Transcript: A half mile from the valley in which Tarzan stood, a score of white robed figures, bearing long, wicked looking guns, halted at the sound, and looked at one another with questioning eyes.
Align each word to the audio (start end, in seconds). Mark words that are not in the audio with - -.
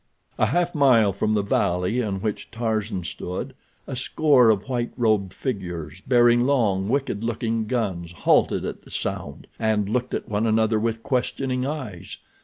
A 0.39 0.47
half 0.47 0.73
mile 0.73 1.13
from 1.13 1.33
the 1.33 1.43
valley 1.43 1.99
in 1.99 2.21
which 2.21 2.49
Tarzan 2.49 3.03
stood, 3.03 3.53
a 3.85 3.95
score 3.95 4.49
of 4.49 4.63
white 4.67 4.91
robed 4.97 5.31
figures, 5.31 6.01
bearing 6.07 6.41
long, 6.43 6.89
wicked 6.89 7.23
looking 7.23 7.67
guns, 7.67 8.11
halted 8.11 8.65
at 8.65 8.81
the 8.81 8.89
sound, 8.89 9.45
and 9.59 9.87
looked 9.87 10.15
at 10.15 10.27
one 10.27 10.47
another 10.47 10.79
with 10.79 11.03
questioning 11.03 11.67
eyes. 11.67 12.17